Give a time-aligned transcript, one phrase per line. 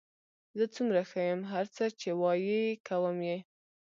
[0.57, 3.37] زه څومره ښه یم، هر څه چې وایې کوم یې.